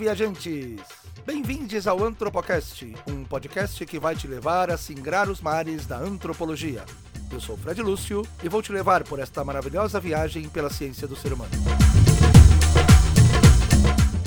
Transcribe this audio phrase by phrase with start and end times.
[0.00, 0.80] viajantes!
[1.26, 6.86] Bem-vindos ao Antropocast, um podcast que vai te levar a singrar os mares da antropologia.
[7.30, 11.14] Eu sou Fred Lúcio e vou te levar por esta maravilhosa viagem pela ciência do
[11.14, 11.50] ser humano.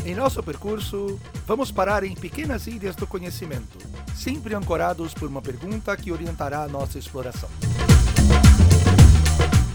[0.06, 3.80] Em nosso percurso, vamos parar em pequenas ilhas do conhecimento,
[4.16, 7.50] sempre ancorados por uma pergunta que orientará a nossa exploração.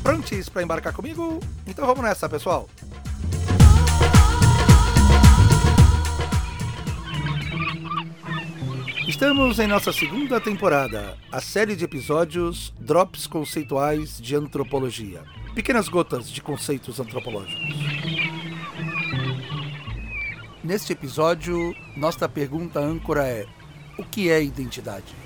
[0.04, 1.40] Prontos para embarcar comigo?
[1.66, 2.68] Então vamos nessa, pessoal!
[9.08, 15.22] Estamos em nossa segunda temporada, a série de episódios Drops Conceituais de Antropologia.
[15.54, 17.74] Pequenas gotas de conceitos antropológicos.
[20.62, 23.46] Neste episódio, nossa pergunta âncora é:
[23.98, 25.16] o que é identidade?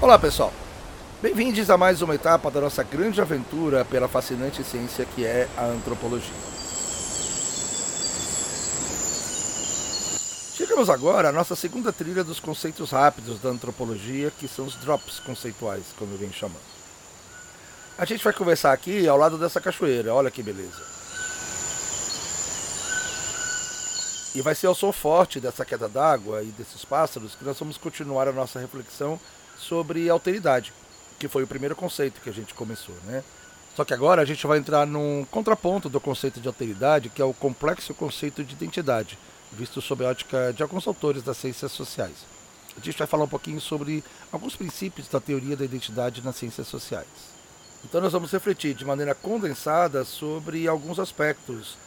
[0.00, 0.50] Olá, pessoal.
[1.20, 5.66] Bem-vindos a mais uma etapa da nossa grande aventura pela fascinante ciência que é a
[5.66, 6.55] antropologia.
[10.76, 15.18] Chegamos agora à nossa segunda trilha dos conceitos rápidos da antropologia, que são os drops
[15.20, 16.60] conceituais, como eu venho chamando.
[17.96, 20.82] A gente vai conversar aqui ao lado dessa cachoeira, olha que beleza.
[24.34, 27.78] E vai ser ao som forte dessa queda d'água e desses pássaros que nós vamos
[27.78, 29.18] continuar a nossa reflexão
[29.58, 30.74] sobre alteridade,
[31.18, 33.24] que foi o primeiro conceito que a gente começou, né?
[33.74, 37.24] Só que agora a gente vai entrar num contraponto do conceito de alteridade, que é
[37.24, 39.18] o complexo conceito de identidade
[39.56, 42.26] visto sob a ótica de alguns autores das ciências sociais.
[42.76, 46.68] A gente vai falar um pouquinho sobre alguns princípios da teoria da identidade nas ciências
[46.68, 47.06] sociais.
[47.84, 51.78] Então nós vamos refletir de maneira condensada sobre alguns aspectos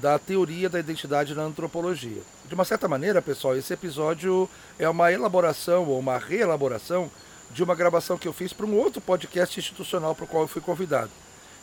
[0.00, 2.22] da teoria da identidade na antropologia.
[2.46, 4.48] De uma certa maneira, pessoal, esse episódio
[4.78, 7.10] é uma elaboração ou uma reelaboração
[7.50, 10.48] de uma gravação que eu fiz para um outro podcast institucional para o qual eu
[10.48, 11.10] fui convidado.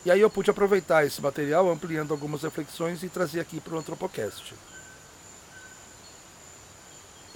[0.04, 3.78] E aí eu pude aproveitar esse material ampliando algumas reflexões e trazer aqui para o
[3.78, 4.54] Antropocast.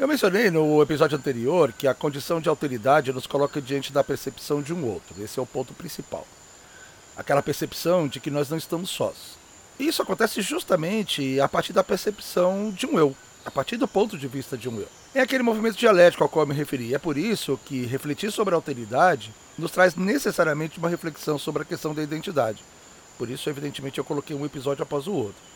[0.01, 4.63] Eu mencionei no episódio anterior que a condição de alteridade nos coloca diante da percepção
[4.63, 5.23] de um outro.
[5.23, 6.27] Esse é o ponto principal.
[7.15, 9.37] Aquela percepção de que nós não estamos sós.
[9.79, 14.17] E isso acontece justamente a partir da percepção de um eu, a partir do ponto
[14.17, 14.89] de vista de um eu.
[15.15, 16.95] É aquele movimento dialético ao qual eu me referi.
[16.95, 21.67] É por isso que refletir sobre a alteridade nos traz necessariamente uma reflexão sobre a
[21.67, 22.65] questão da identidade.
[23.19, 25.50] Por isso, evidentemente, eu coloquei um episódio após o outro.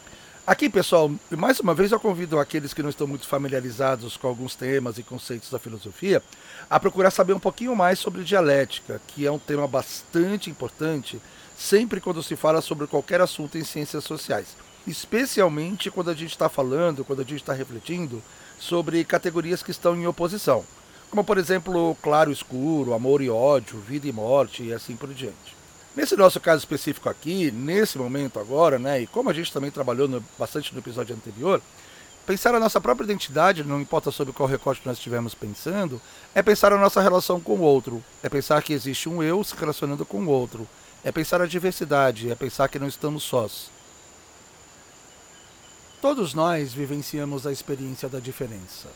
[0.47, 4.55] Aqui, pessoal, mais uma vez eu convido aqueles que não estão muito familiarizados com alguns
[4.55, 6.23] temas e conceitos da filosofia
[6.69, 11.19] a procurar saber um pouquinho mais sobre dialética, que é um tema bastante importante
[11.57, 14.49] sempre quando se fala sobre qualquer assunto em ciências sociais,
[14.87, 18.23] especialmente quando a gente está falando, quando a gente está refletindo
[18.59, 20.63] sobre categorias que estão em oposição,
[21.11, 25.09] como por exemplo claro e escuro, amor e ódio, vida e morte e assim por
[25.15, 25.64] diante.
[25.97, 30.09] Nesse nosso caso específico aqui, nesse momento agora, né, e como a gente também trabalhou
[30.09, 31.63] no, bastante no episódio anterior,
[32.27, 36.01] pensar a nossa própria identidade, não importa sobre qual recorte nós estivermos pensando,
[36.35, 39.55] é pensar a nossa relação com o outro, é pensar que existe um eu se
[39.55, 40.67] relacionando com o outro,
[41.05, 43.71] é pensar a diversidade, é pensar que não estamos sós.
[46.03, 48.89] Todos nós vivenciamos a experiência da diferença.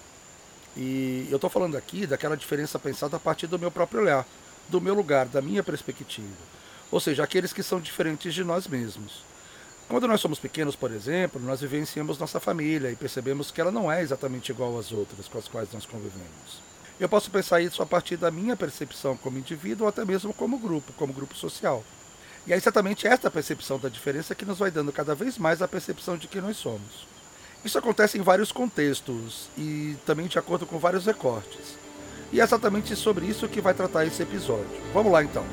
[0.77, 4.27] E eu estou falando aqui daquela diferença pensada a partir do meu próprio olhar,
[4.69, 6.58] do meu lugar, da minha perspectiva
[6.91, 9.23] ou seja, aqueles que são diferentes de nós mesmos.
[9.89, 13.91] Quando nós somos pequenos, por exemplo, nós vivenciamos nossa família e percebemos que ela não
[13.91, 16.69] é exatamente igual às outras com as quais nós convivemos.
[17.01, 20.59] Eu posso pensar isso a partir da minha percepção como indivíduo ou até mesmo como
[20.59, 21.83] grupo, como grupo social.
[22.47, 25.69] E é exatamente esta percepção da diferença que nos vai dando cada vez mais a
[25.69, 27.07] percepção de que nós somos.
[27.65, 31.77] Isso acontece em vários contextos e também de acordo com vários recortes.
[32.33, 34.69] E é exatamente sobre isso que vai tratar esse episódio.
[34.93, 35.45] Vamos lá então.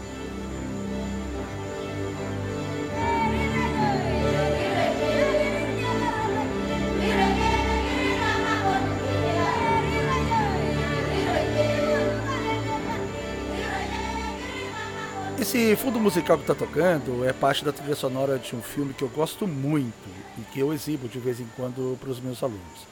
[15.76, 19.04] Esse fundo musical que está tocando é parte da trilha sonora de um filme que
[19.04, 20.08] eu gosto muito
[20.38, 22.88] e que eu exibo de vez em quando para os meus alunos.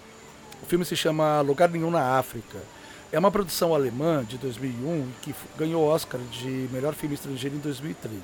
[0.62, 2.58] O filme se chama Lugar Nenhum na África.
[3.10, 7.60] É uma produção alemã de 2001 que ganhou o Oscar de melhor filme estrangeiro em
[7.60, 8.22] 2003.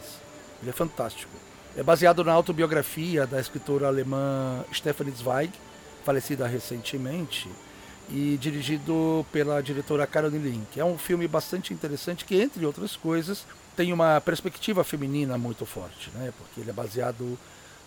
[0.61, 1.31] Ele é fantástico.
[1.77, 5.53] É baseado na autobiografia da escritora alemã Stephanie Zweig,
[6.03, 7.47] falecida recentemente,
[8.09, 10.77] e dirigido pela diretora Caroline Link.
[10.77, 13.45] É um filme bastante interessante que, entre outras coisas,
[13.79, 16.33] tem uma perspectiva feminina muito forte, né?
[16.37, 17.39] porque ele é baseado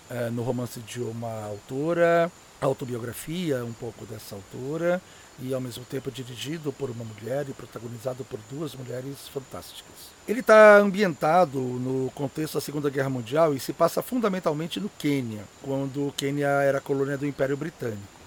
[0.09, 5.03] é, no romance de uma autora, autobiografia um pouco dessa autora,
[5.39, 9.93] e ao mesmo tempo dirigido por uma mulher e protagonizado por duas mulheres fantásticas.
[10.27, 15.45] Ele está ambientado no contexto da Segunda Guerra Mundial e se passa fundamentalmente no Quênia,
[15.61, 18.22] quando o Quênia era colônia do Império Britânico.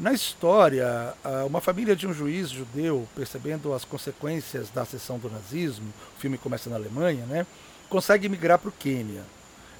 [0.00, 1.14] Na história,
[1.46, 6.36] uma família de um juiz judeu, percebendo as consequências da ascensão do nazismo, o filme
[6.36, 7.46] começa na Alemanha, né,
[7.88, 9.22] consegue migrar para o Quênia.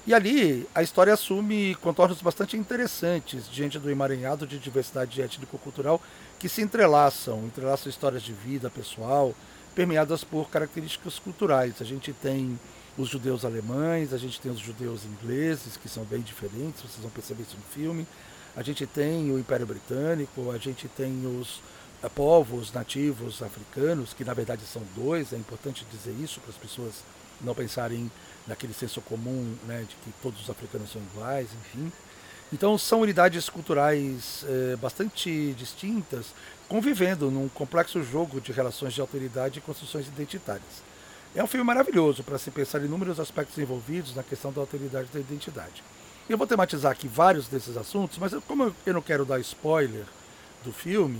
[0.05, 6.01] E ali a história assume contornos bastante interessantes diante do emaranhado de diversidade étnico-cultural
[6.39, 9.33] que se entrelaçam, entrelaçam histórias de vida pessoal,
[9.73, 11.75] permeadas por características culturais.
[11.81, 12.59] A gente tem
[12.97, 17.09] os judeus alemães, a gente tem os judeus ingleses, que são bem diferentes, vocês vão
[17.09, 18.05] perceber isso no filme.
[18.55, 21.59] A gente tem o Império Britânico, a gente tem os
[22.03, 26.57] eh, povos nativos africanos, que na verdade são dois, é importante dizer isso para as
[26.57, 27.03] pessoas
[27.41, 28.11] não pensarem
[28.45, 31.91] naquele senso comum né, de que todos os africanos são iguais, enfim.
[32.51, 36.27] Então são unidades culturais eh, bastante distintas,
[36.69, 40.83] convivendo num complexo jogo de relações de autoridade e construções identitárias.
[41.35, 45.07] É um filme maravilhoso para se pensar em inúmeros aspectos envolvidos na questão da autoridade
[45.11, 45.83] e da identidade.
[46.29, 50.05] Eu vou tematizar aqui vários desses assuntos, mas como eu não quero dar spoiler
[50.63, 51.19] do filme,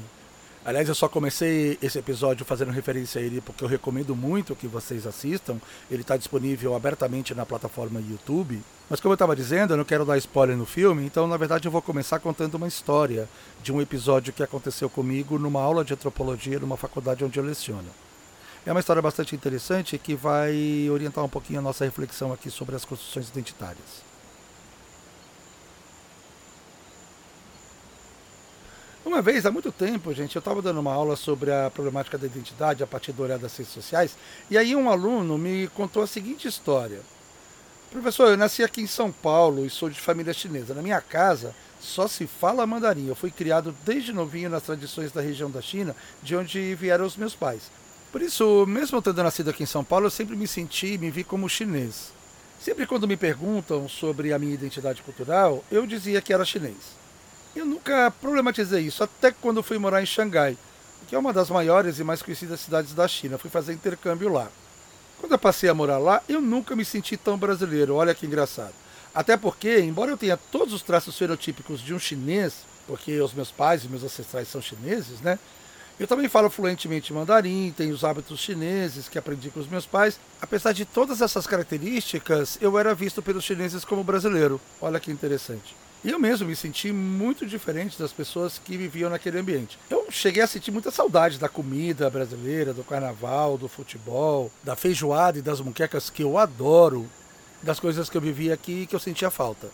[0.64, 4.66] aliás, eu só comecei esse episódio fazendo referência a ele porque eu recomendo muito que
[4.66, 5.58] vocês assistam.
[5.92, 8.62] Ele está disponível abertamente na plataforma YouTube.
[8.90, 11.68] Mas como eu estava dizendo, eu não quero dar spoiler no filme, então na verdade
[11.68, 13.28] eu vou começar contando uma história
[13.62, 17.90] de um episódio que aconteceu comigo numa aula de antropologia numa faculdade onde eu leciono.
[18.66, 22.74] É uma história bastante interessante que vai orientar um pouquinho a nossa reflexão aqui sobre
[22.74, 24.13] as construções identitárias.
[29.06, 32.26] Uma vez, há muito tempo, gente, eu estava dando uma aula sobre a problemática da
[32.26, 34.16] identidade a partir do olhar das ciências sociais,
[34.50, 37.02] e aí um aluno me contou a seguinte história.
[37.92, 40.74] Professor, eu nasci aqui em São Paulo e sou de família chinesa.
[40.74, 43.08] Na minha casa só se fala mandarim.
[43.08, 47.18] Eu fui criado desde novinho nas tradições da região da China, de onde vieram os
[47.18, 47.70] meus pais.
[48.12, 51.24] Por isso, mesmo tendo nascido aqui em São Paulo, eu sempre me senti, me vi
[51.24, 52.12] como chinês.
[52.60, 57.03] Sempre quando me perguntam sobre a minha identidade cultural, eu dizia que era chinês.
[57.56, 60.58] Eu nunca problematizei isso, até quando fui morar em Xangai,
[61.08, 63.38] que é uma das maiores e mais conhecidas cidades da China.
[63.38, 64.50] Fui fazer intercâmbio lá.
[65.20, 67.96] Quando eu passei a morar lá, eu nunca me senti tão brasileiro.
[67.96, 68.74] Olha que engraçado.
[69.14, 72.56] Até porque, embora eu tenha todos os traços fenotípicos de um chinês,
[72.88, 75.38] porque os meus pais e meus ancestrais são chineses, né?
[76.00, 80.20] Eu também falo fluentemente mandarim, tenho os hábitos chineses que aprendi com os meus pais.
[80.42, 84.60] Apesar de todas essas características, eu era visto pelos chineses como brasileiro.
[84.82, 85.76] Olha que interessante.
[86.04, 89.80] E eu mesmo me senti muito diferente das pessoas que viviam naquele ambiente.
[89.90, 95.40] Eu cheguei a sentir muita saudade da comida brasileira, do carnaval, do futebol, da feijoada
[95.40, 97.10] e das muquecas que eu adoro,
[97.62, 99.70] das coisas que eu vivia aqui e que eu sentia falta.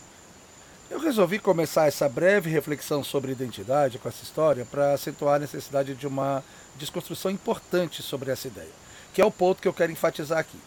[0.88, 5.94] Eu resolvi começar essa breve reflexão sobre identidade com essa história para acentuar a necessidade
[5.94, 6.44] de uma
[6.76, 8.70] desconstrução importante sobre essa ideia,
[9.12, 10.58] que é o ponto que eu quero enfatizar aqui.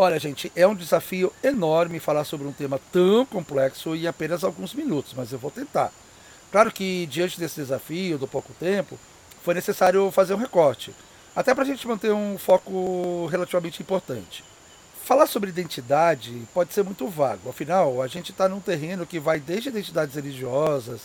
[0.00, 4.72] Olha, gente, é um desafio enorme falar sobre um tema tão complexo em apenas alguns
[4.72, 5.90] minutos, mas eu vou tentar.
[6.52, 8.96] Claro que, diante desse desafio, do pouco tempo,
[9.42, 10.94] foi necessário fazer um recorte,
[11.34, 14.44] até para a gente manter um foco relativamente importante.
[15.02, 19.40] Falar sobre identidade pode ser muito vago, afinal, a gente está num terreno que vai
[19.40, 21.00] desde identidades religiosas,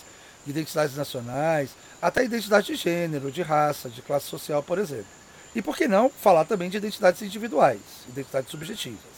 [0.46, 1.70] identidades nacionais,
[2.00, 5.23] até identidade de gênero, de raça, de classe social, por exemplo.
[5.54, 9.14] E por que não falar também de identidades individuais, identidades subjetivas?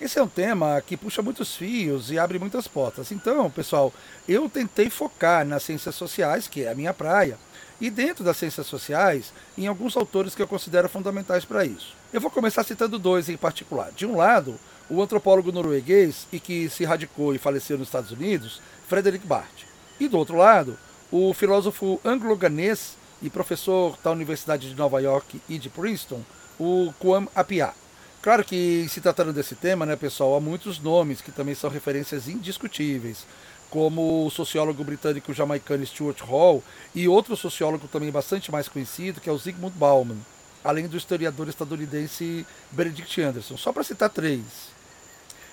[0.00, 3.12] Esse é um tema que puxa muitos fios e abre muitas portas.
[3.12, 3.92] Então, pessoal,
[4.28, 7.38] eu tentei focar nas ciências sociais, que é a minha praia,
[7.80, 11.94] e dentro das ciências sociais, em alguns autores que eu considero fundamentais para isso.
[12.12, 13.92] Eu vou começar citando dois em particular.
[13.92, 14.58] De um lado,
[14.90, 19.64] o antropólogo norueguês e que se radicou e faleceu nos Estados Unidos, Frederick Barth.
[20.00, 20.76] E do outro lado,
[21.10, 26.20] o filósofo anglo-ganês e professor da Universidade de Nova York e de Princeton,
[26.58, 27.74] o Kwame Appiah.
[28.22, 32.26] Claro que, se tratando desse tema, né, pessoal, há muitos nomes que também são referências
[32.26, 33.26] indiscutíveis,
[33.68, 36.62] como o sociólogo britânico jamaicano Stuart Hall
[36.94, 40.16] e outro sociólogo também bastante mais conhecido, que é o Zygmunt Bauman,
[40.62, 44.72] além do historiador estadunidense Benedict Anderson, só para citar três.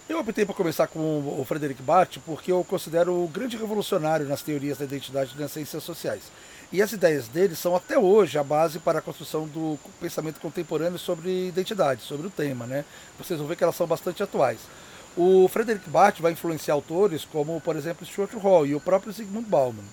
[0.08, 1.00] Eu optei por começar com
[1.40, 5.42] o Frederick Barth porque eu o considero o grande revolucionário nas teorias da identidade e
[5.42, 6.24] nas ciências sociais.
[6.72, 10.98] E as ideias dele são até hoje a base para a construção do pensamento contemporâneo
[10.98, 12.66] sobre identidade, sobre o tema.
[12.66, 12.86] Né?
[13.18, 14.60] Vocês vão ver que elas são bastante atuais.
[15.18, 19.48] O Frederick Barth vai influenciar autores como, por exemplo, Stuart Hall e o próprio Zygmunt
[19.48, 19.84] Bauman.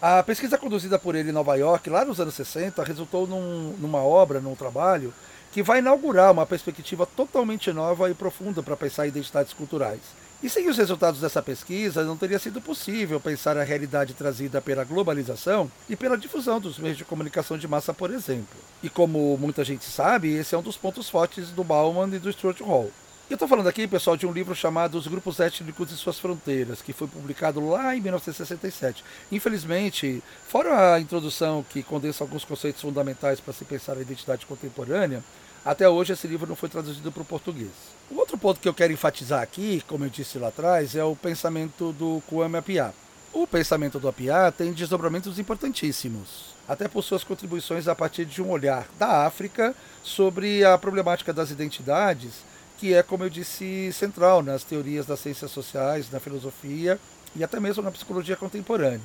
[0.00, 4.02] A pesquisa conduzida por ele em Nova York, lá nos anos 60, resultou num, numa
[4.02, 5.14] obra, num trabalho,
[5.52, 10.02] que vai inaugurar uma perspectiva totalmente nova e profunda para pensar identidades culturais.
[10.42, 14.84] E sem os resultados dessa pesquisa, não teria sido possível pensar a realidade trazida pela
[14.84, 18.58] globalização e pela difusão dos meios de comunicação de massa, por exemplo.
[18.82, 22.30] E como muita gente sabe, esse é um dos pontos fortes do Bauman e do
[22.30, 22.92] Stuart Hall.
[23.28, 26.80] Eu estou falando aqui, pessoal, de um livro chamado Os Grupos Étnicos e Suas Fronteiras,
[26.80, 29.02] que foi publicado lá em 1967.
[29.32, 35.24] Infelizmente, fora a introdução que condensa alguns conceitos fundamentais para se pensar a identidade contemporânea,
[35.66, 37.72] até hoje esse livro não foi traduzido para o português.
[38.08, 41.16] O outro ponto que eu quero enfatizar aqui, como eu disse lá atrás, é o
[41.16, 42.94] pensamento do Kwame Appiah.
[43.32, 48.50] O pensamento do Appiah tem desdobramentos importantíssimos, até por suas contribuições a partir de um
[48.50, 52.44] olhar da África sobre a problemática das identidades
[52.78, 56.98] que é, como eu disse, central nas teorias das ciências sociais, na filosofia
[57.34, 59.00] e até mesmo na psicologia contemporânea.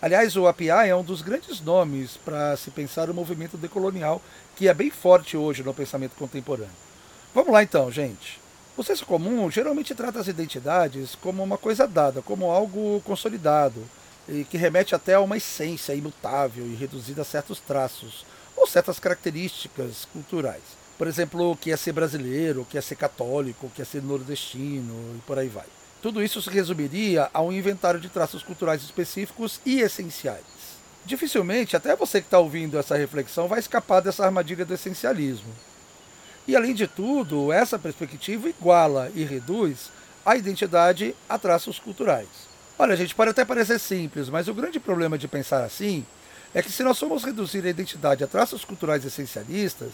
[0.00, 4.20] Aliás, o API é um dos grandes nomes para se pensar o movimento decolonial,
[4.54, 6.70] que é bem forte hoje no pensamento contemporâneo.
[7.34, 8.38] Vamos lá então, gente.
[8.76, 13.82] O senso comum geralmente trata as identidades como uma coisa dada, como algo consolidado,
[14.28, 18.98] e que remete até a uma essência imutável e reduzida a certos traços ou certas
[18.98, 20.62] características culturais.
[20.98, 23.84] Por exemplo, o que é ser brasileiro, o que é ser católico, o que é
[23.84, 25.66] ser nordestino e por aí vai.
[26.06, 30.44] Tudo isso se resumiria a um inventário de traços culturais específicos e essenciais.
[31.04, 35.52] Dificilmente, até você que está ouvindo essa reflexão vai escapar dessa armadilha do essencialismo.
[36.46, 39.90] E além de tudo, essa perspectiva iguala e reduz
[40.24, 42.28] a identidade a traços culturais.
[42.78, 46.06] Olha, gente, pode até parecer simples, mas o grande problema de pensar assim
[46.54, 49.90] é que se nós formos reduzir a identidade a traços culturais essencialistas,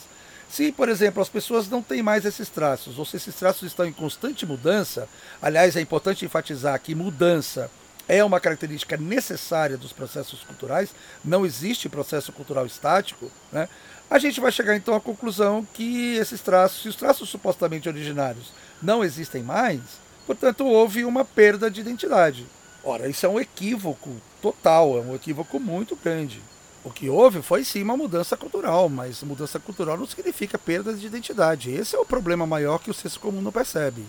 [0.52, 3.86] se, por exemplo, as pessoas não têm mais esses traços, ou se esses traços estão
[3.86, 5.08] em constante mudança,
[5.40, 7.70] aliás, é importante enfatizar que mudança
[8.06, 10.90] é uma característica necessária dos processos culturais,
[11.24, 13.66] não existe processo cultural estático, né?
[14.10, 18.52] a gente vai chegar então à conclusão que esses traços, se os traços supostamente originários
[18.82, 19.80] não existem mais,
[20.26, 22.46] portanto houve uma perda de identidade.
[22.84, 26.42] Ora, isso é um equívoco total, é um equívoco muito grande.
[26.84, 31.06] O que houve foi sim uma mudança cultural, mas mudança cultural não significa perda de
[31.06, 31.70] identidade.
[31.70, 34.04] Esse é o problema maior que o senso comum não percebe.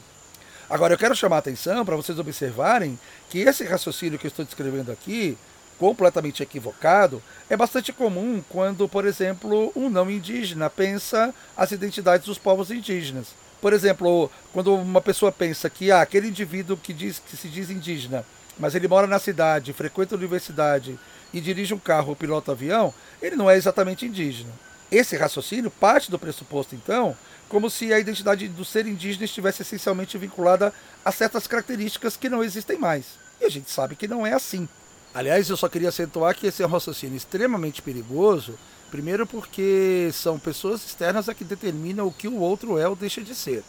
[0.67, 2.97] Agora eu quero chamar a atenção para vocês observarem
[3.29, 5.37] que esse raciocínio que eu estou descrevendo aqui,
[5.77, 12.39] completamente equivocado, é bastante comum quando, por exemplo, um não indígena pensa as identidades dos
[12.39, 13.27] povos indígenas.
[13.61, 17.69] Por exemplo, quando uma pessoa pensa que ah, aquele indivíduo que, diz, que se diz
[17.69, 18.25] indígena,
[18.57, 20.97] mas ele mora na cidade, frequenta a universidade
[21.33, 24.51] e dirige um carro ou pilota avião, ele não é exatamente indígena.
[24.91, 27.17] Esse raciocínio parte do pressuposto, então,
[27.49, 30.73] como se a identidade do ser indígena estivesse essencialmente vinculada
[31.03, 33.05] a certas características que não existem mais.
[33.41, 34.69] E a gente sabe que não é assim.
[35.13, 38.57] Aliás, eu só queria acentuar que esse é um raciocínio extremamente perigoso,
[38.89, 43.21] primeiro porque são pessoas externas a que determinam o que o outro é ou deixa
[43.21, 43.63] de ser.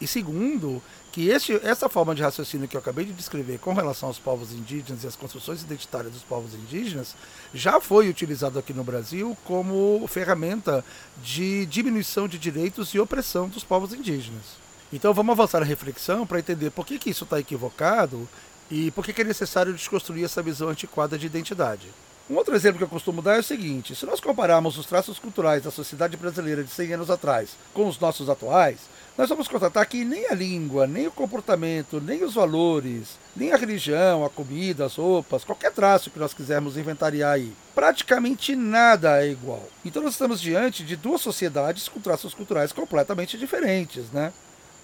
[0.00, 0.82] E segundo,
[1.12, 4.52] que este, essa forma de raciocínio que eu acabei de descrever com relação aos povos
[4.52, 7.14] indígenas e às construções identitárias dos povos indígenas
[7.54, 10.84] já foi utilizado aqui no Brasil como ferramenta
[11.22, 14.64] de diminuição de direitos e opressão dos povos indígenas.
[14.92, 18.28] Então vamos avançar a reflexão para entender por que, que isso está equivocado
[18.70, 21.86] e por que, que é necessário desconstruir essa visão antiquada de identidade.
[22.28, 25.18] Um outro exemplo que eu costumo dar é o seguinte: se nós compararmos os traços
[25.18, 28.78] culturais da sociedade brasileira de 100 anos atrás com os nossos atuais,
[29.16, 33.56] nós vamos constatar que nem a língua, nem o comportamento, nem os valores, nem a
[33.56, 39.30] religião, a comida, as roupas, qualquer traço que nós quisermos inventariar aí, praticamente nada é
[39.30, 39.62] igual.
[39.84, 44.32] Então nós estamos diante de duas sociedades com traços culturais completamente diferentes, né?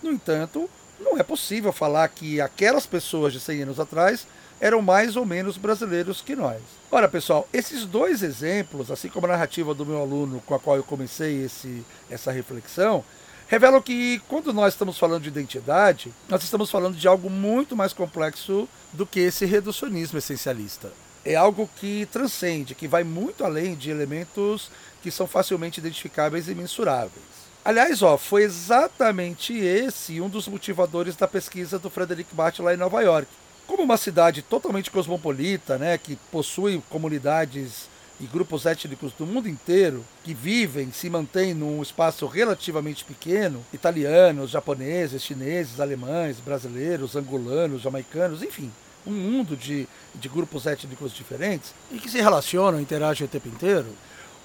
[0.01, 0.71] No entanto,
[1.01, 4.29] não é possível falar que aquelas pessoas de 100 anos atrás
[4.61, 6.61] eram mais ou menos brasileiros que nós.
[6.91, 10.77] Ora, pessoal, esses dois exemplos, assim como a narrativa do meu aluno com a qual
[10.77, 13.03] eu comecei esse, essa reflexão,
[13.51, 17.93] revelam que quando nós estamos falando de identidade, nós estamos falando de algo muito mais
[17.93, 20.93] complexo do que esse reducionismo essencialista.
[21.25, 24.71] É algo que transcende, que vai muito além de elementos
[25.03, 27.51] que são facilmente identificáveis e mensuráveis.
[27.65, 32.77] Aliás, ó, foi exatamente esse um dos motivadores da pesquisa do Frederick Bart lá em
[32.77, 33.29] Nova York.
[33.67, 37.89] Como uma cidade totalmente cosmopolita, né, que possui comunidades
[38.21, 44.51] e grupos étnicos do mundo inteiro que vivem, se mantêm num espaço relativamente pequeno, italianos,
[44.51, 48.71] japoneses, chineses, alemães, brasileiros, angolanos, jamaicanos, enfim,
[49.07, 53.89] um mundo de, de grupos étnicos diferentes e que se relacionam, interagem o tempo inteiro,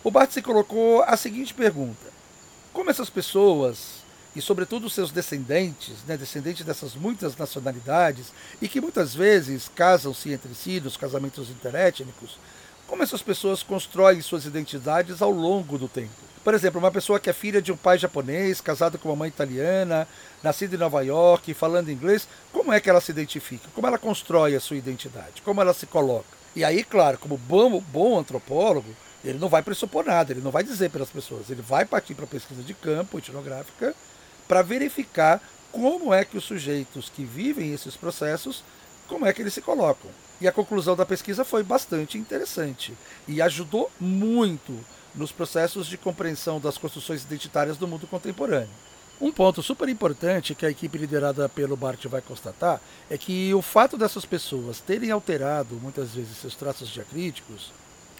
[0.03, 2.13] o Bart se colocou a seguinte pergunta:
[2.71, 4.05] como essas pessoas
[4.35, 8.27] e sobretudo seus descendentes, né, descendentes dessas muitas nacionalidades
[8.61, 12.37] e que muitas vezes casam-se entre si nos casamentos interétnicos,
[12.87, 16.11] como essas pessoas constroem suas identidades ao longo do tempo.
[16.43, 19.29] Por exemplo, uma pessoa que é filha de um pai japonês, casada com uma mãe
[19.29, 20.07] italiana,
[20.43, 23.67] nascida em Nova York, falando inglês, como é que ela se identifica?
[23.73, 25.41] Como ela constrói a sua identidade?
[25.43, 26.27] Como ela se coloca?
[26.55, 30.63] E aí, claro, como bom, bom antropólogo, ele não vai pressupor nada, ele não vai
[30.63, 33.95] dizer para as pessoas, ele vai partir para a pesquisa de campo etnográfica
[34.47, 38.63] para verificar como é que os sujeitos que vivem esses processos,
[39.07, 40.09] como é que eles se colocam.
[40.39, 42.93] E a conclusão da pesquisa foi bastante interessante
[43.27, 44.77] e ajudou muito
[45.13, 48.69] nos processos de compreensão das construções identitárias do mundo contemporâneo.
[49.19, 53.61] Um ponto super importante que a equipe liderada pelo Bart vai constatar é que o
[53.61, 57.71] fato dessas pessoas terem alterado muitas vezes seus traços diacríticos,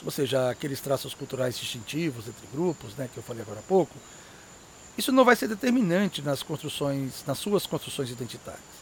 [0.05, 3.93] ou seja, aqueles traços culturais distintivos entre grupos, né, que eu falei agora há pouco,
[4.97, 8.74] isso não vai ser determinante nas construções, nas suas construções identitárias.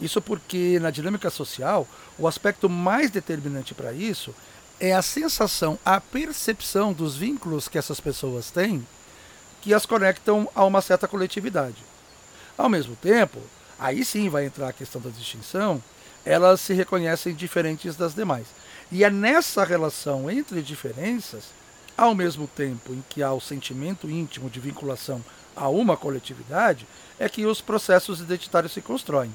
[0.00, 1.86] Isso porque na dinâmica social,
[2.18, 4.34] o aspecto mais determinante para isso
[4.80, 8.86] é a sensação, a percepção dos vínculos que essas pessoas têm
[9.60, 11.76] que as conectam a uma certa coletividade.
[12.56, 13.40] Ao mesmo tempo,
[13.78, 15.82] aí sim vai entrar a questão da distinção,
[16.24, 18.46] elas se reconhecem diferentes das demais.
[18.90, 21.44] E é nessa relação entre diferenças,
[21.96, 25.22] ao mesmo tempo em que há o sentimento íntimo de vinculação
[25.56, 26.86] a uma coletividade,
[27.18, 29.32] é que os processos identitários se constroem.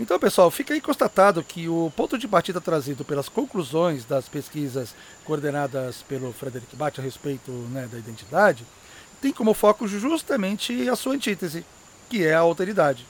[0.00, 4.94] Então, pessoal, fica aí constatado que o ponto de partida trazido pelas conclusões das pesquisas
[5.24, 8.64] coordenadas pelo Frederick Bate a respeito né, da identidade
[9.20, 11.66] tem como foco justamente a sua antítese,
[12.08, 13.04] que é a alteridade.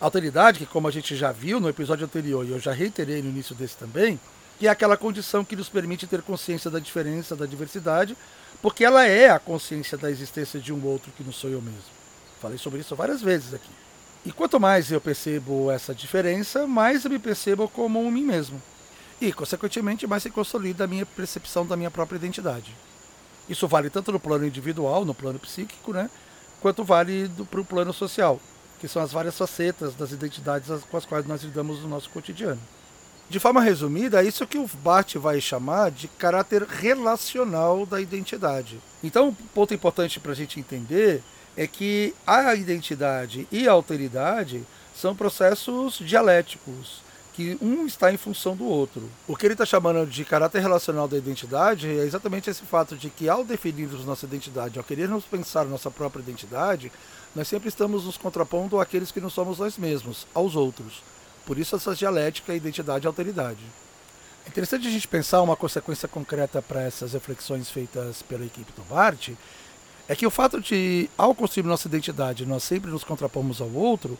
[0.00, 3.22] A alteridade, que como a gente já viu no episódio anterior e eu já reiterei
[3.22, 4.18] no início desse também,
[4.58, 8.16] que é aquela condição que nos permite ter consciência da diferença, da diversidade,
[8.60, 11.78] porque ela é a consciência da existência de um outro que não sou eu mesmo.
[12.40, 13.70] Falei sobre isso várias vezes aqui.
[14.24, 18.60] E quanto mais eu percebo essa diferença, mais eu me percebo como mim mesmo.
[19.20, 22.74] E, consequentemente, mais se consolida a minha percepção da minha própria identidade.
[23.48, 26.10] Isso vale tanto no plano individual, no plano psíquico, né,
[26.60, 28.40] quanto vale para o plano social,
[28.78, 32.60] que são as várias facetas das identidades com as quais nós lidamos no nosso cotidiano.
[33.30, 38.80] De forma resumida, é isso que o Bart vai chamar de caráter relacional da identidade.
[39.04, 41.22] Então, um ponto importante para a gente entender
[41.58, 47.02] é que a identidade e a alteridade são processos dialéticos,
[47.34, 49.10] que um está em função do outro.
[49.26, 53.10] O que ele está chamando de caráter relacional da identidade é exatamente esse fato de
[53.10, 56.92] que, ao definirmos nossa identidade, ao querermos pensar nossa própria identidade,
[57.34, 61.02] nós sempre estamos nos contrapondo àqueles que não somos nós mesmos, aos outros.
[61.44, 63.64] Por isso, essa dialética identidade e alteridade.
[64.46, 68.82] É interessante a gente pensar uma consequência concreta para essas reflexões feitas pela equipe do
[68.82, 69.30] Bart,
[70.08, 74.18] é que o fato de, ao construir nossa identidade, nós sempre nos contrapomos ao outro,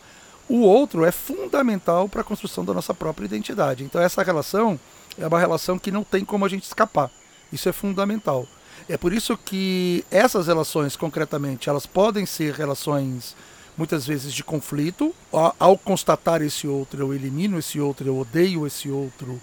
[0.49, 3.85] o outro é fundamental para a construção da nossa própria identidade.
[3.85, 4.79] Então essa relação
[5.17, 7.11] é uma relação que não tem como a gente escapar.
[7.53, 8.47] Isso é fundamental.
[8.89, 13.35] É por isso que essas relações, concretamente, elas podem ser relações
[13.77, 15.15] muitas vezes de conflito.
[15.33, 19.41] Ao constatar esse outro, eu elimino esse outro, eu odeio esse outro,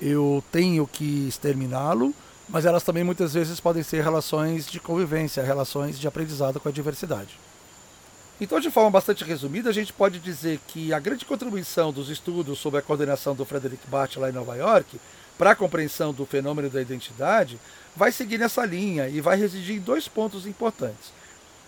[0.00, 2.14] eu tenho que exterminá-lo.
[2.48, 6.72] Mas elas também muitas vezes podem ser relações de convivência, relações de aprendizado com a
[6.72, 7.38] diversidade.
[8.40, 12.58] Então, de forma bastante resumida, a gente pode dizer que a grande contribuição dos estudos
[12.58, 14.98] sobre a coordenação do Frederick Bart lá em Nova York
[15.38, 17.58] para a compreensão do fenômeno da identidade
[17.94, 21.12] vai seguir nessa linha e vai residir em dois pontos importantes.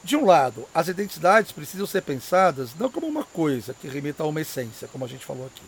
[0.03, 4.27] De um lado, as identidades precisam ser pensadas não como uma coisa que remeta a
[4.27, 5.63] uma essência, como a gente falou aqui,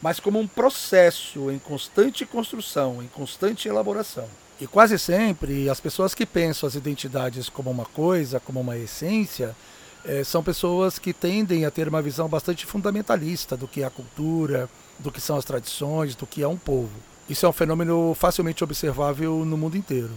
[0.00, 4.28] mas como um processo em constante construção, em constante elaboração.
[4.64, 9.54] E quase sempre as pessoas que pensam as identidades como uma coisa, como uma essência,
[10.02, 13.90] é, são pessoas que tendem a ter uma visão bastante fundamentalista do que é a
[13.90, 14.66] cultura,
[14.98, 16.88] do que são as tradições, do que é um povo.
[17.28, 20.12] Isso é um fenômeno facilmente observável no mundo inteiro.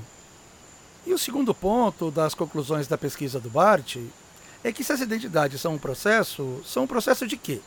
[1.05, 3.97] E o segundo ponto das conclusões da pesquisa do Bart
[4.63, 7.59] é que se as identidades são um processo, são um processo de quê?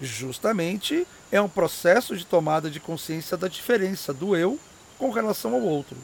[0.00, 4.58] Justamente é um processo de tomada de consciência da diferença do eu
[4.98, 5.96] com relação ao outro.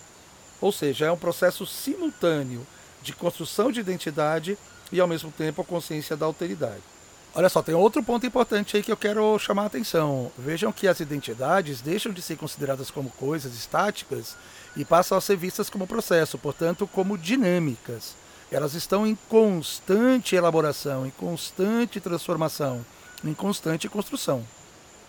[0.61, 2.66] Ou seja, é um processo simultâneo
[3.02, 4.57] de construção de identidade
[4.92, 6.83] e ao mesmo tempo a consciência da alteridade.
[7.35, 10.31] Olha só, tem outro ponto importante aí que eu quero chamar a atenção.
[10.37, 14.37] Vejam que as identidades deixam de ser consideradas como coisas estáticas
[14.76, 18.14] e passam a ser vistas como processo, portanto, como dinâmicas.
[18.50, 22.85] Elas estão em constante elaboração, em constante transformação,
[23.24, 24.44] em constante construção.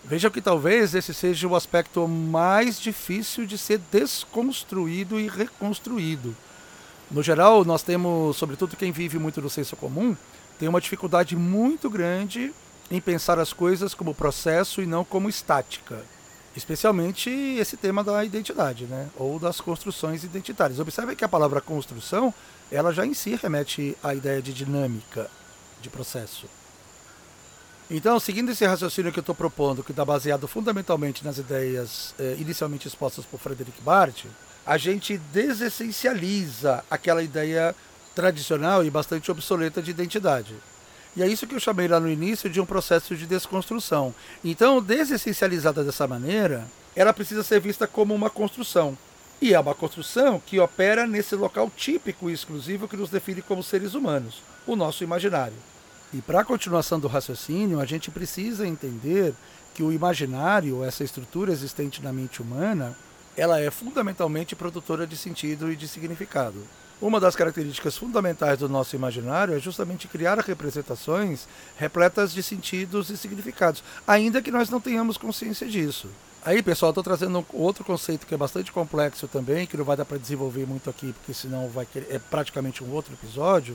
[0.04, 6.36] Vejam que talvez esse seja o aspecto mais difícil de ser desconstruído e reconstruído
[7.10, 10.16] no geral, nós temos, sobretudo quem vive muito no senso comum,
[10.58, 12.52] tem uma dificuldade muito grande
[12.90, 16.02] em pensar as coisas como processo e não como estática.
[16.56, 19.08] Especialmente esse tema da identidade, né?
[19.16, 20.78] Ou das construções identitárias.
[20.78, 22.32] Observe que a palavra construção,
[22.70, 25.30] ela já em si remete à ideia de dinâmica
[25.80, 26.46] de processo.
[27.90, 32.36] Então, seguindo esse raciocínio que eu estou propondo, que está baseado fundamentalmente nas ideias eh,
[32.38, 34.24] inicialmente expostas por Frederick Barth,
[34.64, 37.74] a gente desessencializa aquela ideia
[38.14, 40.54] tradicional e bastante obsoleta de identidade.
[41.14, 44.14] E é isso que eu chamei lá no início de um processo de desconstrução.
[44.42, 46.66] Então, desessencializada dessa maneira,
[46.96, 48.96] ela precisa ser vista como uma construção.
[49.42, 53.62] E é uma construção que opera nesse local típico e exclusivo que nos define como
[53.62, 55.73] seres humanos, o nosso imaginário.
[56.14, 59.34] E para a continuação do raciocínio, a gente precisa entender
[59.74, 62.96] que o imaginário, essa estrutura existente na mente humana,
[63.36, 66.62] ela é fundamentalmente produtora de sentido e de significado.
[67.02, 73.16] Uma das características fundamentais do nosso imaginário é justamente criar representações repletas de sentidos e
[73.16, 76.08] significados, ainda que nós não tenhamos consciência disso.
[76.44, 80.04] Aí, pessoal, estou trazendo outro conceito que é bastante complexo também, que não vai dar
[80.04, 83.74] para desenvolver muito aqui, porque senão vai querer, é praticamente um outro episódio,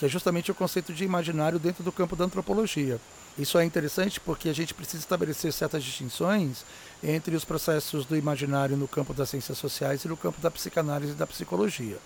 [0.00, 3.00] que é justamente o conceito de imaginário dentro do campo da antropologia.
[3.38, 6.64] Isso é interessante porque a gente precisa estabelecer certas distinções
[7.04, 11.12] entre os processos do imaginário no campo das ciências sociais e no campo da psicanálise
[11.12, 11.98] e da psicologia.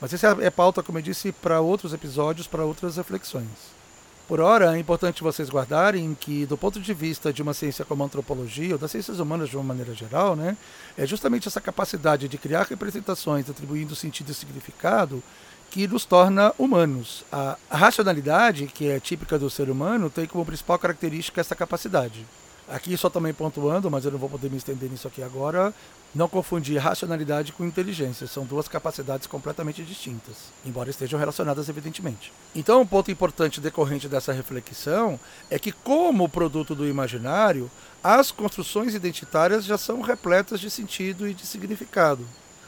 [0.00, 3.77] Mas isso é, é pauta, como eu disse, para outros episódios, para outras reflexões.
[4.28, 8.02] Por ora, é importante vocês guardarem que, do ponto de vista de uma ciência como
[8.02, 10.54] a antropologia, ou das ciências humanas de uma maneira geral, né,
[10.98, 15.22] é justamente essa capacidade de criar representações atribuindo sentido e significado
[15.70, 17.24] que nos torna humanos.
[17.32, 22.26] A, racionalidade, que é típica do ser humano, tem como principal característica essa capacidade.
[22.70, 25.72] Aqui só também pontuando, mas eu não vou poder me estender nisso aqui agora,
[26.14, 28.26] não confundir racionalidade com inteligência.
[28.26, 32.30] São duas capacidades completamente distintas, embora estejam relacionadas evidentemente.
[32.54, 35.18] Então, um ponto importante decorrente dessa reflexão
[35.50, 37.70] é que, como produto do imaginário,
[38.04, 42.26] as construções identitárias já são repletas de sentido e de significado.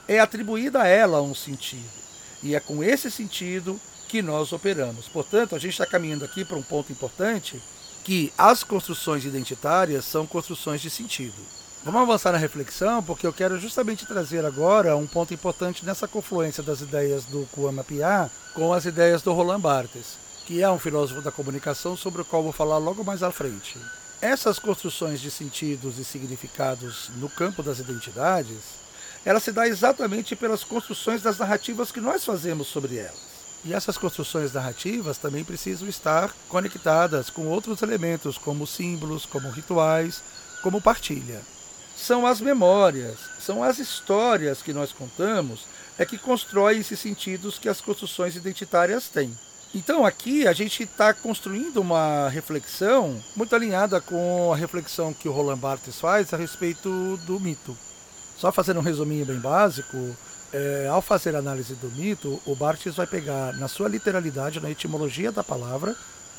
[0.08, 2.00] É atribuída a ela um sentido.
[2.42, 5.08] E é com esse sentido que nós operamos.
[5.08, 7.60] Portanto, a gente está caminhando aqui para um ponto importante
[8.04, 11.42] que as construções identitárias são construções de sentido.
[11.82, 16.62] Vamos avançar na reflexão, porque eu quero justamente trazer agora um ponto importante nessa confluência
[16.62, 21.22] das ideias do Kuama Pia com as ideias do Roland Barthes, que é um filósofo
[21.22, 23.78] da comunicação sobre o qual vou falar logo mais à frente.
[24.20, 28.58] Essas construções de sentidos e significados no campo das identidades,
[29.24, 33.29] ela se dá exatamente pelas construções das narrativas que nós fazemos sobre elas.
[33.64, 40.23] E essas construções narrativas também precisam estar conectadas com outros elementos, como símbolos, como rituais,
[40.62, 41.40] como partilha.
[41.96, 45.66] São as memórias, são as histórias que nós contamos
[45.99, 49.37] é que constroem esses sentidos que as construções identitárias têm.
[49.75, 55.33] Então aqui a gente está construindo uma reflexão muito alinhada com a reflexão que o
[55.33, 57.77] Roland Barthes faz a respeito do mito.
[58.38, 60.16] Só fazendo um resuminho bem básico,
[60.52, 64.70] é, ao fazer a análise do mito, o Barthes vai pegar na sua literalidade, na
[64.70, 65.94] etimologia da palavra,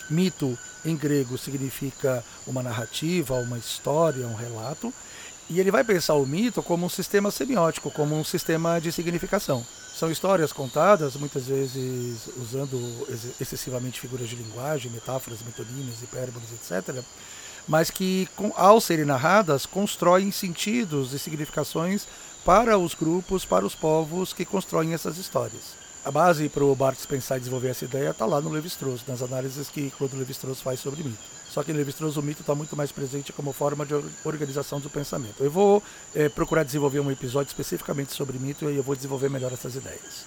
[0.10, 4.94] mito em grego significa uma narrativa, uma história, um relato,
[5.50, 9.66] e ele vai pensar o mito como um sistema semiótico, como um sistema de significação.
[9.94, 12.80] São histórias contadas, muitas vezes usando
[13.40, 17.04] excessivamente figuras de linguagem, metáforas, metonímias, hipérboles, etc.,
[17.68, 22.08] mas que, ao serem narradas, constroem sentidos e significações
[22.46, 25.82] para os grupos, para os povos que constroem essas histórias.
[26.04, 29.22] A base para o Barthes pensar e desenvolver essa ideia está lá no Levi-Strauss, nas
[29.22, 31.20] análises que Claude Levi-Strauss faz sobre mito.
[31.48, 34.90] Só que em Levi-Strauss o mito está muito mais presente como forma de organização do
[34.90, 35.44] pensamento.
[35.44, 35.84] Eu vou
[36.16, 40.26] é, procurar desenvolver um episódio especificamente sobre mito e eu vou desenvolver melhor essas ideias.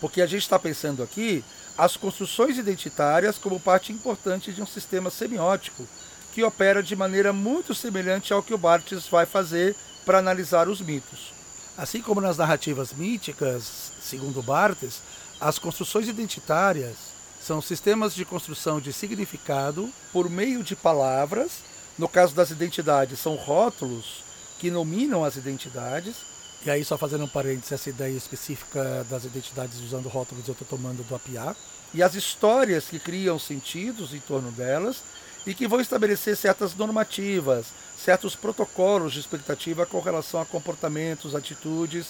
[0.00, 1.44] Porque a gente está pensando aqui
[1.76, 5.86] as construções identitárias como parte importante de um sistema semiótico
[6.32, 9.76] que opera de maneira muito semelhante ao que o Barthes vai fazer
[10.08, 11.34] para analisar os mitos.
[11.76, 15.02] Assim como nas narrativas míticas, segundo Barthes,
[15.38, 16.96] as construções identitárias
[17.38, 21.58] são sistemas de construção de significado por meio de palavras.
[21.98, 24.24] No caso das identidades, são rótulos
[24.58, 26.16] que nominam as identidades.
[26.64, 30.66] E aí, só fazendo um parênteses, essa ideia específica das identidades usando rótulos eu estou
[30.66, 31.54] tomando do Apiá.
[31.92, 35.02] E as histórias que criam sentidos em torno delas
[35.48, 42.08] e que vão estabelecer certas normativas, certos protocolos de expectativa com relação a comportamentos, atitudes.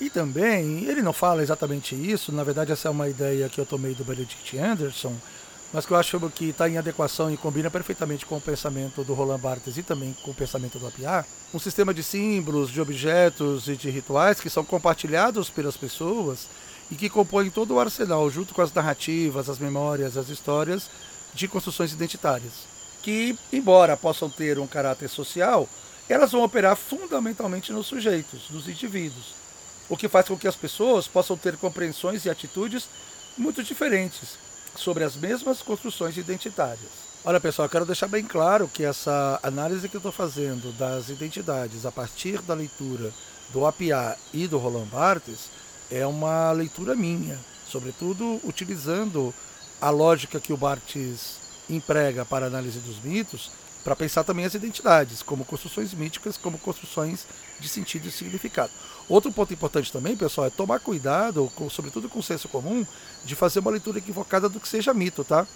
[0.00, 3.66] E também, ele não fala exatamente isso, na verdade essa é uma ideia que eu
[3.66, 5.12] tomei do Benedict Anderson,
[5.72, 9.14] mas que eu acho que está em adequação e combina perfeitamente com o pensamento do
[9.14, 13.66] Roland Barthes e também com o pensamento do Apiá, um sistema de símbolos, de objetos
[13.66, 16.46] e de rituais que são compartilhados pelas pessoas
[16.88, 20.88] e que compõem todo o arsenal, junto com as narrativas, as memórias, as histórias,
[21.34, 22.70] de construções identitárias
[23.02, 25.68] que, embora possam ter um caráter social,
[26.08, 29.34] elas vão operar fundamentalmente nos sujeitos, nos indivíduos,
[29.88, 32.88] o que faz com que as pessoas possam ter compreensões e atitudes
[33.36, 34.38] muito diferentes
[34.76, 37.10] sobre as mesmas construções identitárias.
[37.24, 41.08] Olha pessoal, eu quero deixar bem claro que essa análise que eu estou fazendo das
[41.08, 43.12] identidades a partir da leitura
[43.52, 45.50] do APA e do Roland Barthes
[45.90, 47.38] é uma leitura minha,
[47.68, 49.34] sobretudo utilizando
[49.80, 51.36] a lógica que o Barthes
[51.68, 53.50] emprega para análise dos mitos,
[53.82, 57.26] para pensar também as identidades, como construções míticas, como construções
[57.58, 58.70] de sentido e significado.
[59.08, 62.86] Outro ponto importante também, pessoal, é tomar cuidado, com, sobretudo com o senso comum,
[63.24, 65.46] de fazer uma leitura equivocada do que seja mito, tá?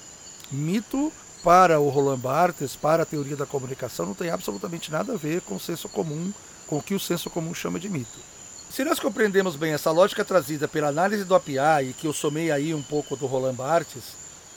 [0.50, 5.16] Mito para o Roland Barthes, para a teoria da comunicação, não tem absolutamente nada a
[5.16, 6.32] ver com o senso comum,
[6.66, 8.33] com o que o senso comum chama de mito.
[8.74, 12.50] Se nós compreendemos bem essa lógica trazida pela análise do APA e que eu somei
[12.50, 14.02] aí um pouco do Roland Barthes,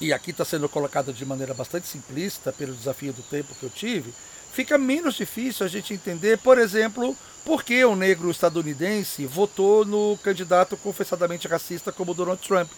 [0.01, 3.69] e aqui está sendo colocado de maneira bastante simplista pelo desafio do tempo que eu
[3.69, 4.11] tive,
[4.51, 10.17] fica menos difícil a gente entender, por exemplo, por que o negro estadunidense votou no
[10.23, 12.71] candidato confessadamente racista como Donald Trump.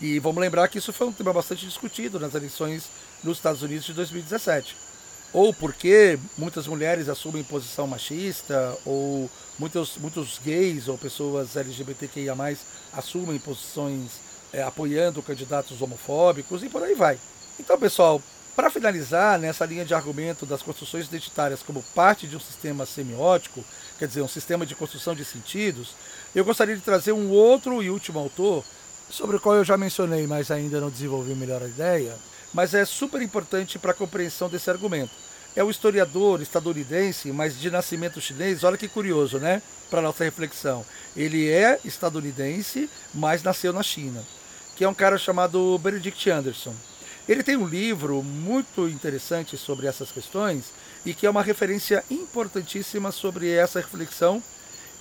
[0.00, 2.88] E vamos lembrar que isso foi um tema bastante discutido nas eleições
[3.22, 4.74] nos Estados Unidos de 2017.
[5.36, 12.34] Ou porque muitas mulheres assumem posição machista, ou muitos, muitos gays ou pessoas LGBTQIA
[12.90, 14.12] assumem posições
[14.50, 17.18] é, apoiando candidatos homofóbicos e por aí vai.
[17.60, 18.22] Então, pessoal,
[18.56, 23.62] para finalizar nessa linha de argumento das construções identitárias como parte de um sistema semiótico,
[23.98, 25.90] quer dizer, um sistema de construção de sentidos,
[26.34, 28.64] eu gostaria de trazer um outro e último autor,
[29.10, 32.16] sobre o qual eu já mencionei, mas ainda não desenvolvi melhor a ideia,
[32.54, 35.25] mas é super importante para a compreensão desse argumento.
[35.56, 38.62] É o historiador estadunidense, mas de nascimento chinês.
[38.62, 39.62] Olha que curioso, né?
[39.88, 40.84] Para nossa reflexão.
[41.16, 44.22] Ele é estadunidense, mas nasceu na China.
[44.76, 46.74] Que é um cara chamado Benedict Anderson.
[47.26, 50.66] Ele tem um livro muito interessante sobre essas questões
[51.06, 54.42] e que é uma referência importantíssima sobre essa reflexão.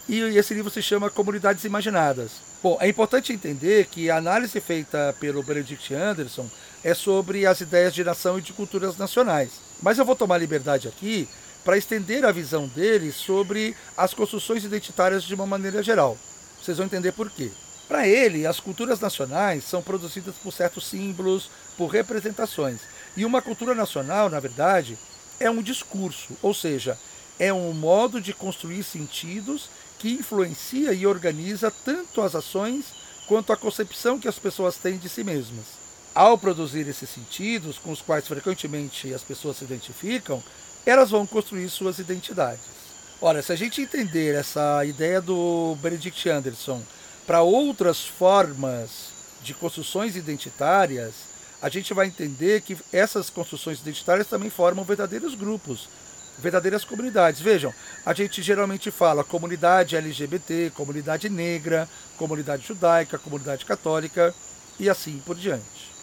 [0.08, 2.34] E esse livro se chama Comunidades Imaginadas.
[2.62, 6.48] Bom, é importante entender que a análise feita pelo Benedict Anderson
[6.84, 9.50] é sobre as ideias de nação e de culturas nacionais.
[9.82, 11.28] Mas eu vou tomar liberdade aqui
[11.64, 16.16] para estender a visão dele sobre as construções identitárias de uma maneira geral.
[16.62, 17.50] Vocês vão entender por quê.
[17.88, 22.82] Para ele, as culturas nacionais são produzidas por certos símbolos, por representações.
[23.18, 25.00] E uma cultura nacional, na verdade,
[25.40, 26.96] é um discurso, ou seja,
[27.38, 32.86] é um modo de construir sentidos que influencia e organiza tanto as ações
[33.28, 37.92] quanto a concepção que as pessoas têm de si mesmas ao produzir esses sentidos, com
[37.92, 40.42] os quais frequentemente as pessoas se identificam,
[40.86, 42.64] elas vão construir suas identidades.
[43.22, 46.82] Ora, se a gente entender essa ideia do Benedict Anderson
[47.28, 49.10] para outras formas
[49.44, 51.14] de construções identitárias,
[51.62, 55.90] a gente vai entender que essas construções identitárias também formam verdadeiros grupos,
[56.38, 57.42] verdadeiras comunidades.
[57.42, 57.74] Vejam,
[58.06, 64.34] a gente geralmente fala comunidade LGBT, comunidade negra, comunidade judaica, comunidade católica
[64.80, 65.96] e assim por diante.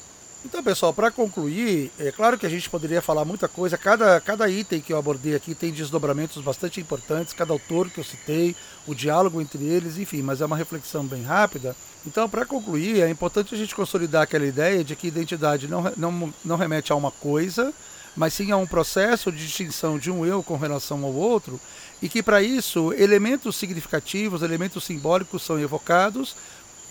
[0.44, 3.78] Então, pessoal, para concluir, é claro que a gente poderia falar muita coisa.
[3.78, 8.04] Cada, cada item que eu abordei aqui tem desdobramentos bastante importantes, cada autor que eu
[8.04, 11.76] citei, o diálogo entre eles, enfim, mas é uma reflexão bem rápida.
[12.04, 16.34] Então, para concluir, é importante a gente consolidar aquela ideia de que identidade não, não,
[16.44, 17.72] não remete a uma coisa,
[18.16, 21.60] mas sim a um processo de distinção de um eu com relação ao outro,
[22.00, 26.34] e que para isso elementos significativos, elementos simbólicos são evocados,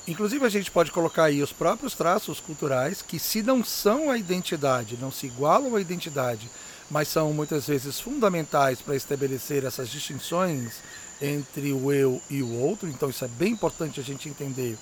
[0.08, 4.18] Inclusive a gente pode colocar aí os próprios traços culturais que se não são a
[4.18, 6.50] identidade, não se igualam à identidade,
[6.90, 10.74] mas são muitas vezes fundamentais para estabelecer essas distinções
[11.22, 12.90] entre o eu e o outro.
[12.90, 14.76] Então isso é bem importante a gente entender.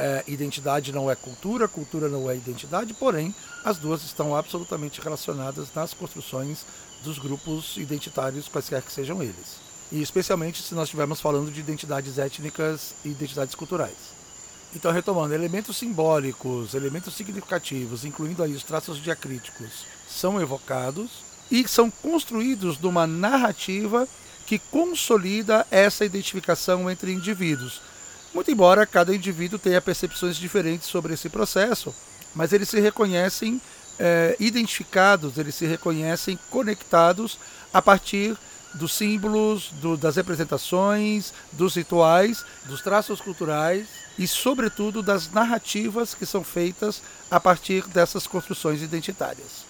[0.00, 3.34] É, identidade não é cultura, cultura não é identidade, porém
[3.64, 6.64] as duas estão absolutamente relacionadas nas construções
[7.02, 9.56] dos grupos identitários, quaisquer que sejam eles.
[9.90, 13.96] E especialmente se nós estivermos falando de identidades étnicas e identidades culturais.
[14.76, 21.10] Então, retomando, elementos simbólicos, elementos significativos, incluindo aí os traços diacríticos, são evocados
[21.50, 24.06] e são construídos numa narrativa
[24.46, 27.80] que consolida essa identificação entre indivíduos.
[28.34, 31.94] Muito embora cada indivíduo tenha percepções diferentes sobre esse processo,
[32.34, 33.60] mas eles se reconhecem
[33.98, 37.38] é, identificados, eles se reconhecem conectados
[37.72, 38.36] a partir
[38.74, 43.86] dos símbolos, do, das representações, dos rituais, dos traços culturais
[44.18, 49.66] e, sobretudo, das narrativas que são feitas a partir dessas construções identitárias.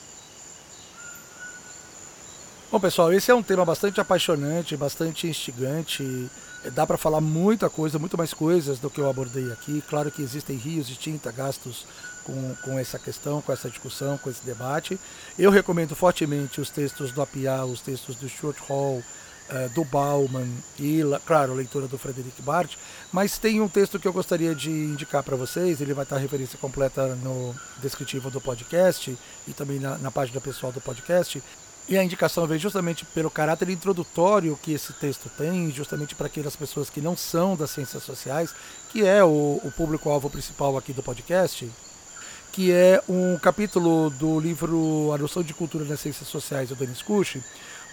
[2.71, 6.29] Bom, pessoal, esse é um tema bastante apaixonante, bastante instigante.
[6.73, 9.83] Dá para falar muita coisa, muito mais coisas do que eu abordei aqui.
[9.89, 11.87] Claro que existem rios de tinta gastos
[12.25, 14.99] com, com essa questão, com essa discussão, com esse debate.
[15.39, 19.03] Eu recomendo fortemente os textos do APIA, os textos do Stuart Hall,
[19.49, 22.77] uh, do Bauman e, claro, a leitura do Frederic Bart,
[23.13, 26.59] mas tem um texto que eu gostaria de indicar para vocês, ele vai estar referência
[26.59, 29.17] completa no descritivo do podcast
[29.47, 31.43] e também na, na página pessoal do podcast,
[31.89, 36.55] e a indicação veio justamente pelo caráter introdutório que esse texto tem, justamente para aquelas
[36.55, 38.55] pessoas que não são das ciências sociais,
[38.91, 41.71] que é o, o público-alvo principal aqui do podcast,
[42.53, 47.01] que é um capítulo do livro A Noção de Cultura nas Ciências Sociais, do Denis
[47.01, 47.39] Kush,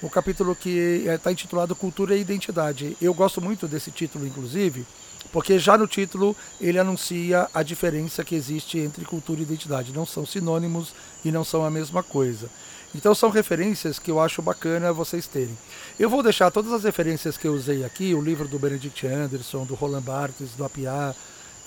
[0.03, 2.97] um capítulo que está intitulado Cultura e Identidade.
[3.01, 4.85] Eu gosto muito desse título, inclusive,
[5.31, 9.93] porque já no título ele anuncia a diferença que existe entre cultura e identidade.
[9.93, 12.49] Não são sinônimos e não são a mesma coisa.
[12.95, 15.57] Então são referências que eu acho bacana vocês terem.
[15.99, 19.65] Eu vou deixar todas as referências que eu usei aqui, o livro do Benedict Anderson,
[19.65, 21.13] do Roland Barthes, do Apiá,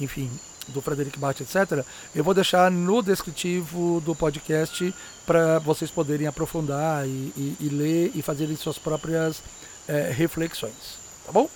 [0.00, 0.30] enfim,
[0.68, 1.84] do Frederic Bart, etc.
[2.14, 4.94] Eu vou deixar no descritivo do podcast
[5.26, 9.42] para vocês poderem aprofundar e, e, e, ler e fazerem suas próprias
[9.86, 10.98] é, reflexões.
[11.26, 11.48] Tá bom?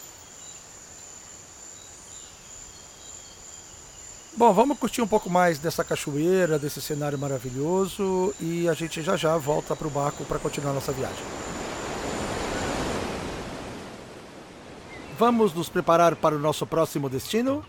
[4.43, 9.17] Bom, vamos curtir um pouco mais dessa cachoeira, desse cenário maravilhoso e a gente já
[9.17, 11.25] já volta para o barco para continuar nossa viagem.
[15.17, 17.65] Vamos nos preparar para o nosso próximo destino?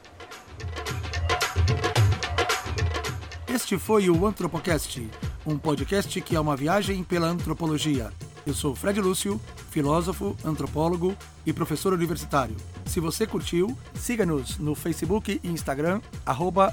[3.48, 5.08] Este foi o Antropocast,
[5.46, 8.12] um podcast que é uma viagem pela antropologia.
[8.48, 9.40] Eu sou Fred Lúcio,
[9.74, 12.56] filósofo, antropólogo e professor universitário.
[12.86, 16.00] Se você curtiu, siga-nos no Facebook e Instagram,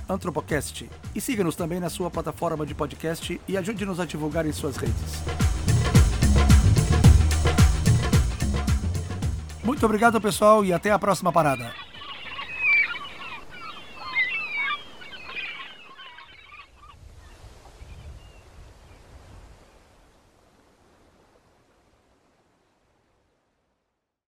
[0.07, 0.89] Antropocast.
[1.15, 5.23] E siga-nos também na sua plataforma de podcast e ajude-nos a divulgar em suas redes.
[9.65, 11.90] Muito obrigado, pessoal, e até a próxima parada.